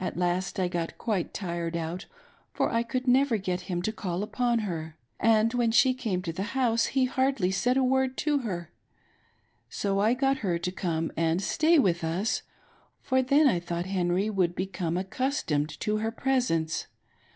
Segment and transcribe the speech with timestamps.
[0.00, 2.06] At last I got quite tired out,
[2.52, 6.32] for I could never get him to call upon her, and when she came to
[6.32, 8.72] the house he hardly said a word to her;
[9.70, 12.42] so I got her to come and stay with us,
[13.00, 16.88] for then I thought Henry would become accustomed to her presence.